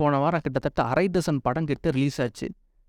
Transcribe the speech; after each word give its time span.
போன 0.00 0.18
வாரம் 0.24 0.42
கிட்டத்தட்ட 0.46 0.80
அரை 0.92 1.06
டசன் 1.14 1.40
படம் 1.46 1.68
கிட்ட 1.70 1.90
ரிலீஸ் 1.96 2.18
ஆச்சு. 2.24 2.48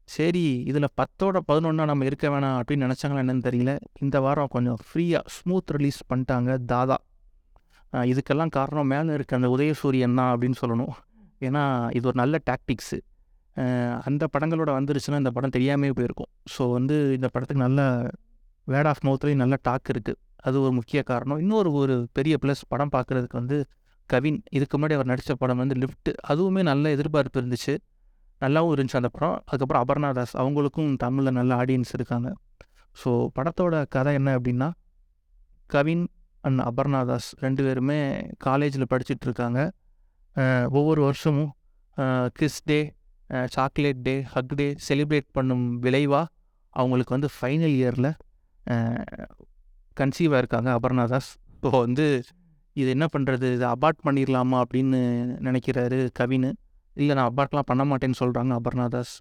சரி 0.09 0.43
இதில் 0.69 0.93
பத்தோட 0.99 1.37
பதினொன்றா 1.49 1.83
நம்ம 1.91 2.05
இருக்க 2.09 2.25
வேணாம் 2.33 2.57
அப்படின்னு 2.59 2.85
நினச்சாங்களா 2.87 3.21
என்னன்னு 3.23 3.45
தெரியல. 3.47 3.73
இந்த 4.03 4.17
வாரம் 4.25 4.51
கொஞ்சம் 4.55 4.79
ஃப்ரீயாக 4.87 5.23
ஸ்மூத் 5.35 5.73
ரிலீஸ் 5.77 5.99
பண்ணிட்டாங்க 6.11 6.57
தாதா. 6.71 6.97
இதுக்கெல்லாம் 8.11 8.51
காரணம் 8.57 8.89
மேலே 8.93 9.13
இருக்க 9.17 9.39
அந்த 9.39 9.49
உதயசூரியன் 9.55 10.17
தான் 10.19 10.31
அப்படின்னு 10.33 10.57
சொல்லணும். 10.63 10.93
ஏன்னா 11.47 11.63
இது 11.97 12.05
ஒரு 12.11 12.17
நல்ல 12.21 12.35
டாக்டிக்ஸு 12.49 12.97
அந்த 14.09 14.23
படங்களோட 14.33 14.69
வந்துருச்சுன்னா 14.79 15.17
இந்த 15.21 15.31
படம் 15.37 15.53
தெரியாமே 15.55 15.89
போயிருக்கும். 15.97 16.31
ஸோ 16.53 16.63
வந்து 16.77 16.97
இந்த 17.17 17.27
படத்துக்கு 17.33 17.63
நல்ல 17.67 17.81
வேர்ட் 18.67 18.89
ஆஃப் 18.91 19.03
மவுத்லேயும் 19.07 19.41
நல்ல 19.43 19.55
டாக் 19.67 19.89
இருக்குது 19.93 20.19
அது 20.47 20.55
ஒரு 20.65 20.73
முக்கிய 20.77 20.99
காரணம். 21.11 21.39
இன்னொரு 21.43 21.69
ஒரு 21.81 21.95
பெரிய 22.17 22.35
ப்ளஸ் 22.43 22.61
படம் 22.73 22.93
பார்க்குறதுக்கு 22.95 23.37
வந்து 23.41 23.57
கவின் 24.13 24.37
இதுக்கு 24.57 24.75
முன்னாடி 24.77 24.95
அவர் 24.97 25.09
நடித்த 25.11 25.33
படம் 25.41 25.59
வந்து 25.61 25.75
லிஃப்ட் 25.81 26.09
அதுவுமே 26.31 26.61
நல்ல 26.69 26.91
எதிர்பார்ப்பு 26.95 27.39
இருந்துச்சு. 27.41 27.73
நல்லாவும் 28.41 28.73
இருந்துச்சு 28.75 28.99
அந்த 29.01 29.11
படம். 29.15 29.35
அதுக்கப்புறம் 29.49 29.83
அபர்ணா 29.85 30.09
தாஸ் 30.17 30.33
அவங்களுக்கும் 30.43 30.91
தமிழில் 31.03 31.37
நல்ல 31.39 31.51
ஆடியன்ஸ் 31.61 31.93
இருக்காங்க. 31.97 32.29
ஸோ 33.01 33.09
படத்தோட 33.37 33.75
கதை 33.95 34.13
என்ன 34.19 34.29
அப்படின்னா 34.37 34.69
கவின் 35.69 36.05
அண்ட் 36.47 36.61
அபர்ணா 36.69 37.01
தாஸ் 37.09 37.29
ரெண்டு 37.45 37.61
பேருமே 37.65 37.99
காலேஜில் 38.47 38.89
படிச்சுட்டு 38.93 39.25
இருக்காங்க. 39.29 39.59
ஒவ்வொரு 40.77 41.01
வருஷமும் 41.07 41.51
kiss 42.39 42.59
day 42.71 42.79
chocolate 43.55 44.01
day 44.07 44.15
hug 44.33 44.55
day 44.61 44.67
celebrate 44.87 45.29
பண்ணும் 45.37 45.65
விளைவாக 45.85 46.25
அவங்களுக்கு 46.73 47.15
வந்து 47.17 47.29
ஃபைனல் 47.37 47.75
இயரில் 47.79 48.11
கன்சீவாக 49.99 50.41
இருக்காங்க 50.41 50.69
அபர்ணா 50.79 51.05
தாஸ். 51.13 51.31
ஸோ 51.63 51.69
வந்து 51.85 52.05
இது 52.79 52.89
என்ன 52.95 53.05
பண்ணுறது 53.13 53.47
இது 53.55 53.65
அபார்ட் 53.75 54.01
பண்ணிடலாமா 54.07 54.57
அப்படின்னு 54.63 54.99
நினைக்கிறாரு 55.47 55.97
கவின். 56.19 56.49
இல்லை 56.97 57.13
நான் 57.17 57.29
அபார்ட்லாம் 57.31 57.67
பண்ண 57.71 57.83
மாட்டேன்னு 57.89 58.19
சொல்கிறாங்க 58.21 58.53
அபர்ணா 58.59 58.85
தாஸ். 58.95 59.13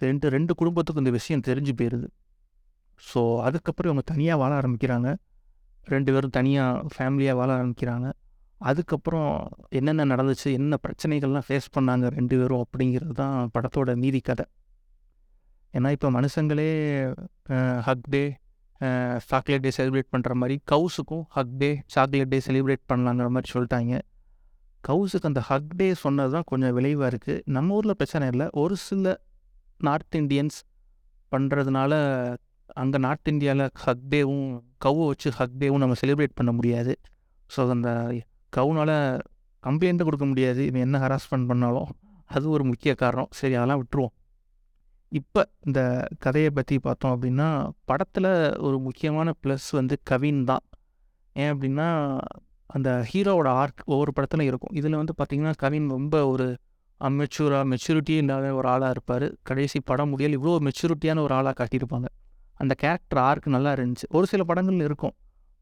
ரெண்டு 0.00 0.26
ரெண்டு 0.36 0.52
குடும்பத்துக்கும் 0.60 1.04
இந்த 1.04 1.12
விஷயம் 1.18 1.44
தெரிஞ்சு 1.48 1.72
போயிடுது 1.78 2.08
ஸோ 3.08 3.20
அதுக்கப்புறம் 3.46 3.90
இவங்க 3.90 4.04
தனியாக 4.12 4.40
வாழ 4.42 4.52
ஆரம்பிக்கிறாங்க. 4.60 5.08
ரெண்டு 5.94 6.10
பேரும் 6.14 6.34
தனியாக 6.38 6.88
ஃபேமிலியாக 6.94 7.38
வாழ 7.40 7.50
ஆரம்பிக்கிறாங்க. 7.58 8.08
அதுக்கப்புறம் 8.70 9.30
என்னென்ன 9.78 10.06
நடந்துச்சு? 10.12 10.48
என்ன 10.60 10.76
பிரச்சனைகள்லாம் 10.84 11.46
ஃபேஸ் 11.48 11.68
பண்ணாங்க 11.76 12.06
ரெண்டு 12.18 12.34
பேரும் 12.40 12.62
அப்படிங்கிறது 12.64 13.14
தான் 13.22 13.36
படத்தோட 13.54 13.90
மீதி 14.02 14.20
கதை. 14.28 14.46
ஏன்னா 15.74 15.90
இப்போ 15.96 16.08
மனுஷங்களே 16.16 16.70
hug 17.86 18.06
day 18.14 18.22
chocolate 19.30 19.64
day 19.66 19.70
celebrate 19.76 20.10
பண்ணுற 20.14 20.34
மாதிரி 20.40 20.56
கவுஸுக்கும் 20.72 21.24
hug 21.36 21.54
day 21.62 21.70
chocolate 21.94 22.32
day 22.34 22.38
celebrate 22.48 22.84
பண்ணலாங்கிற 22.90 23.28
மாதிரி 23.34 23.48
சொல்லிட்டாங்க. 23.54 23.94
கவுஸுக்கு 24.88 25.28
அந்த 25.30 25.40
ஹக் 25.48 25.72
டே 25.80 25.88
சொன்னது 26.02 26.30
தான் 26.34 26.46
கொஞ்சம் 26.50 26.74
விளைவாக 26.76 27.08
இருக்குது 27.12 27.42
நம்ம 27.56 27.74
ஊரில் 27.78 27.96
பிரச்சனை 28.00 28.26
இல்லை. 28.32 28.46
ஒரு 28.62 28.76
சில 28.88 29.14
நார்த் 29.88 30.18
இண்டியன்ஸ் 30.20 30.58
பண்ணுறதுனால 31.32 31.92
அங்கே 32.82 32.98
நார்த் 33.06 33.30
இந்தியாவில் 33.32 33.64
ஹக் 33.84 34.06
டேவும் 34.12 34.46
கவ்வை 34.84 35.04
வச்சு 35.10 35.28
ஹக் 35.38 35.58
டேவும் 35.62 35.82
நம்ம 35.84 35.96
செலிப்ரேட் 36.02 36.38
பண்ண 36.40 36.52
முடியாது. 36.58 36.94
ஸோ 37.54 37.68
அந்த 37.76 37.90
கவுனால் 38.56 38.94
கம்ப்ளைண்ட்டும் 39.66 40.08
கொடுக்க 40.08 40.26
முடியாது. 40.32 40.60
இவன் 40.70 40.84
என்ன 40.86 40.96
ஹராஸ்மெண்ட் 41.04 41.48
பண்ணாலும் 41.50 41.90
அது 42.36 42.46
ஒரு 42.56 42.64
முக்கிய 42.70 42.92
காரணம். 43.02 43.30
சரி 43.38 43.54
அதெல்லாம் 43.58 43.80
விட்டுருவோம். 43.82 44.14
இப்போ 45.12 45.48
இந்த 45.66 46.06
கதையை 46.18 46.50
பற்றி 46.50 46.78
பார்த்தோம் 46.78 47.12
அப்படின்னா 47.14 47.46
படத்தில் 47.84 48.56
ஒரு 48.58 48.78
முக்கியமான 48.78 49.32
ப்ளஸ் 49.42 49.68
வந்து 49.70 49.94
கவின் 50.02 50.44
தான். 50.44 50.64
ஏன் 51.32 51.50
அப்படின்னா 51.54 51.86
அந்த 52.66 53.06
ஹீரோவோட 53.10 53.48
ஆர்க் 53.60 53.80
ஒவ்வொரு 53.84 54.12
படத்துலையும் 54.16 54.50
இருக்கும். 54.52 54.74
இதில் 54.74 54.96
வந்து 54.96 55.14
பார்த்திங்கன்னா 55.18 55.52
கவின் 55.56 55.86
ரொம்ப 55.88 56.26
ஒரு 56.26 56.46
அமெச்சூராக 57.00 57.64
மெச்சூரிட்டியே 57.72 58.18
இல்லாத 58.24 58.54
ஒரு 58.54 58.68
ஆளாக 58.68 58.90
இருப்பார். 58.90 59.26
கடைசி 59.42 59.80
படம் 59.80 60.10
முடியல் 60.12 60.36
இவ்வளோ 60.38 60.58
மெச்சூரிட்டியான 60.68 61.22
ஒரு 61.26 61.34
ஆளாக 61.34 61.54
காட்டியிருப்பாங்க. 61.60 62.08
அந்த 62.54 62.74
கேரக்டர் 62.74 63.18
ஆர்க் 63.18 63.48
நல்லா 63.48 63.72
இருந்துச்சு. 63.72 64.06
ஒரு 64.08 64.26
சில 64.26 64.44
படங்கள் 64.44 64.86
இருக்கும். 64.88 65.14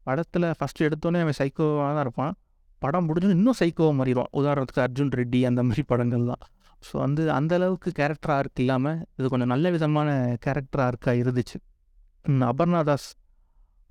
படத்தில் 0.03 0.47
ஃபஸ்ட்டு 0.57 0.85
எடுத்தோன்னே 0.87 1.21
அவன் 1.25 1.39
சைக்கோவாக 1.39 1.89
தான் 1.95 2.05
இருப்பான். 2.07 2.33
படம் 2.81 3.05
முடிஞ்சு 3.05 3.29
இன்னும் 3.29 3.59
சைக்கோவாக 3.59 3.95
மாறிடுவான். 3.99 4.31
உதாரணத்துக்கு 4.39 4.85
அர்ஜுன் 4.87 5.13
ரெட்டி 5.19 5.39
அந்த 5.45 5.63
மாதிரி 5.63 5.83
படங்கள் 5.83 6.29
தான் 6.31 6.43
ஸோ 6.83 6.93
வந்து 7.05 7.23
அந்த 7.37 7.53
அளவுக்கு 7.59 7.89
கேரக்டர் 7.99 8.33
ஆர்க் 8.37 8.59
இல்லாமல் 8.63 8.99
இது 9.17 9.27
கொஞ்சம் 9.33 9.51
நல்ல 9.53 9.69
விதமான 9.75 10.09
கேரக்டர் 10.45 10.83
ஆர்க்காக 10.87 11.21
இருந்துச்சு. 11.23 11.57
அபர்ணா 12.51 12.81
தாஸ். 12.89 13.09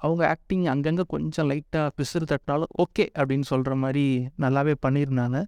அவங்க 0.01 0.23
ஆக்டிங் 0.35 0.65
அங்கங்கே 0.73 1.05
கொஞ்சம் 1.15 1.49
லைட்டாக 1.51 1.89
பிசுறு 1.99 2.25
தட்டினாலும் 2.33 2.73
ஓகே 2.85 3.05
அப்படின்னு 3.19 3.47
சொல்கிற 3.53 3.75
மாதிரி 3.85 4.05
நல்லாவே 4.45 4.75
பண்ணியிருந்தாங்க. 4.87 5.39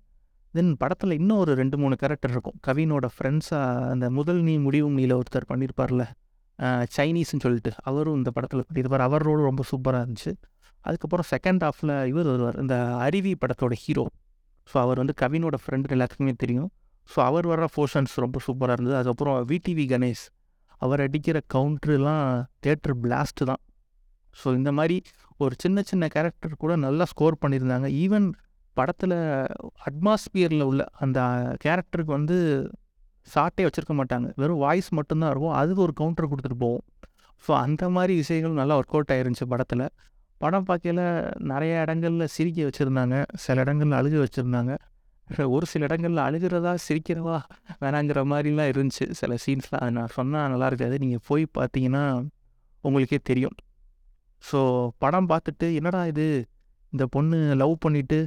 தென் 0.55 0.71
படத்தில் 0.83 1.15
இன்னும் 1.21 1.41
ஒரு 1.43 1.53
ரெண்டு 1.61 1.77
மூணு 1.83 1.95
கேரக்டர் 2.03 2.33
இருக்கும். 2.35 2.57
கவினோட 2.67 3.07
ஃப்ரெண்ட்ஸாக 3.15 3.91
அந்த 3.95 4.07
முதல் 4.19 4.41
நீ 4.49 4.55
முடிவும் 4.67 4.97
நீல 5.01 5.19
ஒருத்தர் 5.21 5.51
பண்ணியிருப்பார்ல 5.53 6.05
சைனீஸ்ன்னு 6.59 6.95
சைனீஸ்னு 6.97 7.45
சொல்லிட்டு 7.45 7.73
அவரும் 7.89 8.17
இந்த 8.21 8.31
படத்தில் 8.37 8.65
பண்ணியிருப்பார் 8.69 9.05
அவர் 9.09 9.25
ரோல் 9.29 9.43
ரொம்ப 9.49 9.65
சூப்பராக 9.71 10.05
இருந்துச்சு. 10.05 10.33
அதுக்கப்புறம் 10.85 11.27
செகண்ட் 11.33 11.63
ஹாஃபில் 11.67 11.93
இவர் 12.13 12.29
வருவார். 12.33 12.59
இந்த 12.63 12.75
அருவி 13.05 13.33
படத்தோட 13.43 13.75
ஹீரோ 13.85 14.05
ஸோ 14.71 14.77
அவர் 14.85 15.01
வந்து 15.03 15.15
கவினோட 15.23 15.57
ஃப்ரெண்டு 15.63 15.95
எல்லாத்துக்குமே 15.97 16.35
தெரியும். 16.43 16.71
ஸோ 17.13 17.19
அவர் 17.29 17.47
வர்ற 17.53 17.67
போர்ஷன்ஸ் 17.77 18.15
ரொம்ப 18.25 18.39
சூப்பராக 18.47 18.77
இருந்தது. 18.77 18.97
அதுக்கப்புறம் 19.01 19.39
விடிவி 19.53 19.87
கணேஷ் 19.93 20.25
அவர் 20.85 21.03
அடிக்கிற 21.05 21.39
கவுண்ட்ருலாம் 21.55 22.27
தேட்டர் 22.65 22.97
பிளாஸ்ட் 23.05 23.43
தான். 23.51 23.63
ஸோ 24.41 24.49
இந்த 24.59 24.71
மாதிரி 24.79 24.97
ஒரு 25.45 25.55
சின்ன 25.63 25.83
சின்ன 25.91 26.05
கேரக்டர் 26.17 26.63
கூட 26.65 26.73
நல்லா 26.87 27.05
ஸ்கோர் 27.13 27.41
பண்ணியிருந்தாங்க. 27.43 27.89
ஈவன் 28.05 28.27
படத்தில் 28.77 29.17
அட்மாஸ்பியரில் 29.89 30.65
உள்ள 30.71 30.83
அந்த 31.05 31.21
கேரக்டருக்கு 31.65 32.13
வந்து 32.19 32.37
சாட்டே 33.29 33.65
வச்சுருக்க 33.67 33.95
மாட்டாங்க. 34.01 34.29
வெறும் 34.41 34.61
வாய்ஸ் 34.65 34.91
மட்டும்தான் 34.99 35.31
இருக்கும். 35.33 35.57
அதுக்கு 35.61 35.83
ஒரு 35.87 35.95
கவுண்டர் 36.01 36.31
கொடுத்துட்டு 36.33 36.59
போவோம். 36.65 36.85
ஸோ 37.45 37.51
அந்த 37.65 37.89
மாதிரி 37.97 38.13
விஷயங்கள் 38.23 38.61
நல்லா 38.61 38.77
ஒர்க் 38.81 38.95
அவுட் 38.97 39.13
ஆயிருந்துச்சு 39.15 39.49
படத்தில். 39.55 39.85
படம் 40.41 40.67
பார்க்கையில் 40.69 41.03
நிறைய 41.53 41.83
இடங்களில் 41.85 42.33
சிரிக்க 42.37 42.69
வச்சுருந்தாங்க. 42.69 43.17
சில 43.45 43.61
இடங்களில் 43.65 43.99
அழுக 44.01 44.17
வச்சுருந்தாங்க. 44.25 44.75
ஒரு 45.55 45.67
சில 45.73 45.87
இடங்களில் 45.89 46.23
அழுகிறதா 46.27 46.73
சிரிக்கிறதா 46.87 47.39
வேணாங்கிற 47.83 48.21
மாதிரிலாம் 48.33 48.71
இருந்துச்சு. 48.73 49.07
சில 49.21 49.35
சீன்ஸ்லாம் 49.45 49.83
அது 49.85 49.95
நான் 49.99 50.15
சொன்னால் 50.19 50.51
நல்லா 50.53 50.69
இருக்காது. 50.71 50.95
நீங்கள் 51.05 51.25
போய் 51.29 51.45
பார்த்தீங்கன்னா 51.59 52.05
உங்களுக்கே 52.85 53.19
தெரியும். 53.31 53.57
ஸோ 54.45 54.59
படம் 55.05 55.29
பார்த்துட்டு 55.33 55.67
என்னடா 55.81 56.01
இது? 56.13 56.27
இந்த 56.93 57.05
பொண்ணு 57.15 57.39
லவ் 57.63 57.75
பண்ணிட்டு 57.85 58.19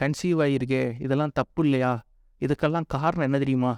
கன்சீவ் 0.00 0.38
ஆகியிருக்கே 0.44 0.84
இதெல்லாம் 1.04 1.34
தப்பு 1.38 1.60
இல்லையா? 1.66 1.92
இதுக்கெல்லாம் 2.40 2.86
காரணம் 2.96 3.26
என்ன 3.28 3.38
தெரியுமா? 3.44 3.72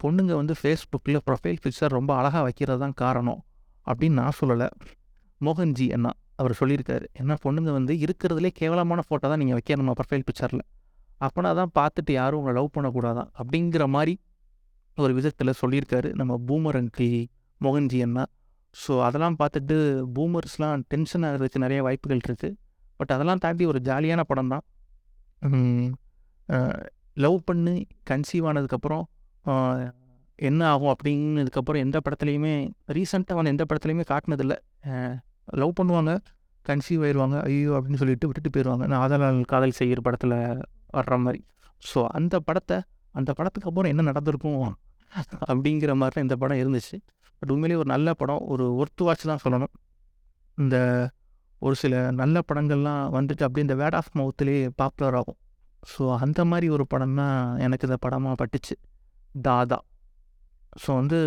பொண்ணுங்க 0.00 0.32
வந்து 0.40 0.54
ஃபேஸ்புக்கில் 0.60 1.18
ப்ரொஃபைல் 1.26 1.60
பிக்சர் 1.64 1.96
ரொம்ப 1.98 2.10
அழகாக 2.20 2.42
வைக்கிறது 2.46 2.80
தான் 2.84 2.94
காரணம் 3.02 3.40
அப்படின்னு 3.86 4.18
நான் 4.22 4.36
சொல்லலை. 4.40 4.68
மோகன்ஜி 5.40 5.86
அண்ணா 5.96 6.12
அவர் 6.40 6.52
சொல்லியிருக்காரு. 6.60 7.06
ஏன்னா 7.20 7.34
பொண்ணுங்க 7.44 7.70
வந்து 7.78 7.92
இருக்கிறதுலே 8.04 8.50
கேவலமான 8.60 9.02
ஃபோட்டோ 9.06 9.26
தான் 9.32 9.40
நீங்கள் 9.42 9.58
வைக்கணுமா 9.58 9.94
ப்ரொஃபைல் 9.98 10.24
பிக்சரில் 10.28 10.64
அப்போனா 11.20 11.50
தான் 11.60 11.72
பார்த்துட்டு 11.78 12.12
யாரும் 12.20 12.38
உங்களை 12.40 12.54
லவ் 12.58 12.74
பண்ணக்கூடாதான் 12.76 13.28
அப்படிங்கிற 13.40 13.84
மாதிரி 13.96 14.14
ஒரு 14.98 15.12
விதத்தில் 15.18 15.58
சொல்லியிருக்காரு 15.60 16.08
நம்ம 16.20 16.32
பூமர் 16.48 16.78
அங்கிள் 16.80 17.16
மோகன்ஜி 17.60 17.98
அண்ணா. 18.06 18.24
ஸோ 18.74 18.92
அதெல்லாம் 19.06 19.36
பார்த்துட்டு 19.40 19.76
பூமர்ஸ்லாம் 20.16 20.82
டென்ஷன் 20.92 21.24
ஆகிறதுக்கு 21.28 21.62
நிறைய 21.64 21.80
வாய்ப்புகள் 21.86 22.24
இருக்குது 22.26 22.56
பட் 23.00 23.12
அதெல்லாம் 23.14 23.42
தாண்டி 23.44 23.64
ஒரு 23.72 23.80
ஜாலியான 23.88 24.22
படம் 24.30 24.52
தான். 24.54 24.64
லவ் 27.24 27.38
பண்ணி 27.48 27.76
கன்சீவ் 28.10 28.46
ஆனதுக்கப்புறம் 28.50 29.04
என்ன 30.38 30.60
ஆகும் 30.72 30.92
அப்படின்னதுக்கப்புறம் 30.92 31.82
எந்த 31.86 31.98
படத்துலையுமே 32.04 32.52
ரீசெண்டாக 32.96 33.38
வந்து 33.38 33.52
எந்த 33.54 33.64
படத்துலையுமே 33.70 34.04
காட்டினதில்லை. 34.12 34.58
லவ் 35.62 35.78
பண்ணுவாங்க 35.80 36.12
கன்சீவ் 36.66 37.02
ஆயிடுவாங்க 37.06 37.36
ஐயோ 37.48 37.72
அப்படின்னு 37.76 38.00
சொல்லிட்டு 38.02 38.28
விட்டுட்டு 38.28 38.52
போயிடுவாங்க 38.54 38.84
நான் 38.90 39.02
ஆதலால் 39.04 39.40
காதல் 39.52 39.78
செய்கிற 39.80 40.00
படத்தில் 40.06 40.36
வர்ற 40.98 41.16
மாதிரி 41.24 41.40
ஸோ 41.82 42.00
அந்த 42.18 42.34
படத்தை 42.48 42.78
அந்த 43.18 43.30
படத்துக்கு 43.38 43.68
அப்புறம் 43.70 43.90
என்ன 43.92 44.02
நடந்திருக்கும் 44.10 44.64
அப்படிங்கிற 45.50 45.92
மாதிரிலாம் 46.00 46.26
இந்த 46.26 46.36
படம் 46.42 46.60
இருந்துச்சு. 46.62 46.96
பட் 47.42 47.52
உண்மையிலேயே 47.54 47.78
ஒரு 47.82 47.88
நல்ல 47.92 48.08
படம். 48.20 48.42
ஒரு 48.52 48.64
ஒர்த்து 48.80 49.02
வாட்ச் 49.06 49.30
தான் 49.30 49.42
சொல்லணும். 49.44 49.72
இந்த 50.58 50.76
ஒரு 51.62 51.74
சில 51.74 51.94
நல்ல 52.20 52.36
படங்கள்லாம் 52.48 53.02
வந்துட்டு 53.16 53.44
அப்படியே 53.46 53.64
இந்த 53.66 53.76
வேட் 53.82 53.96
ஆஃப் 53.98 54.12
மவுத்துலேயே 54.18 54.68
பாப்புலர் 54.80 55.16
ஆகும். 55.20 55.38
ஸோ 55.92 56.02
அந்த 56.24 56.40
மாதிரி 56.50 56.66
ஒரு 56.76 56.84
படம் 56.92 57.16
தான் 57.20 57.36
எனக்கு 57.66 57.86
இந்த 57.88 57.98
படமாக 58.04 58.34
பட்டுச்சு. 58.42 58.74
தாதா. 59.48 59.78
ஸோ 60.82 60.90
வந்து 61.00 61.18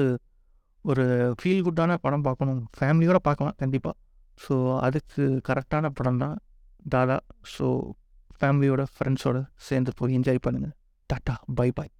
ஒரு 0.85 1.05
ஃபீல் 1.39 1.65
குட்டான 1.67 1.97
படம் 2.05 2.25
பார்க்கணும். 2.27 2.61
ஃபேமிலியோடு 2.77 3.21
பார்க்கலாம் 3.29 3.57
கண்டிப்பாக 3.61 3.95
ஸோ 4.43 4.55
அதுக்கு 4.85 5.23
கரெக்டான 5.49 5.89
படம் 5.97 6.21
தான் 6.23 6.35
தாதா. 6.93 7.17
ஸோ 7.55 7.67
ஃபேமிலியோட 8.39 8.83
ஃப்ரெண்ட்ஸோட 8.93 9.37
சேர்ந்து 9.67 9.93
போய் 9.95 10.15
என்ஜாய் 10.15 10.43
பண்ணுங்கள் 10.47 10.75
டாட்டா 11.09 11.35
பை 11.55 11.69
பாய் 11.71 11.93